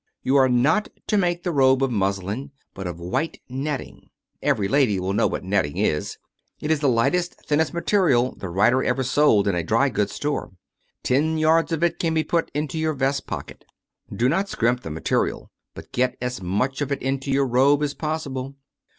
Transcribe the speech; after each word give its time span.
You 0.23 0.35
are 0.37 0.49
not 0.49 0.89
to 1.05 1.15
make 1.15 1.43
the 1.43 1.51
robe 1.51 1.83
of 1.83 1.91
muslin, 1.91 2.49
but 2.73 2.87
6i 2.87 2.95
white 2.95 3.39
netting. 3.47 4.09
Every 4.41 4.67
lady 4.67 4.99
will 4.99 5.13
know 5.13 5.27
what 5.27 5.43
netting 5.43 5.77
is. 5.77 6.17
It 6.59 6.71
is 6.71 6.79
the 6.79 6.89
lightest, 6.89 7.35
thinnest 7.45 7.71
material 7.71 8.33
the 8.35 8.49
writer 8.49 8.83
ever 8.83 9.03
saw 9.03 9.11
sold 9.25 9.47
in 9.47 9.53
a 9.53 9.63
dry 9.63 9.89
goods 9.89 10.13
store. 10.13 10.53
Ten 11.03 11.37
yards 11.37 11.71
of 11.71 11.83
it 11.83 11.99
can 11.99 12.15
be 12.15 12.23
put 12.23 12.49
into 12.55 12.81
the 12.83 12.93
vest 12.95 13.27
pocket. 13.27 13.63
Do 14.11 14.27
not 14.27 14.49
scrimp 14.49 14.81
the 14.81 14.89
material, 14.89 15.51
but 15.75 15.91
get 15.91 16.17
as 16.19 16.41
much 16.41 16.81
of 16.81 16.91
it 16.91 17.03
into 17.03 17.29
your 17.29 17.45
robe 17.45 17.83
as 17.83 17.93
possible. 17.93 18.55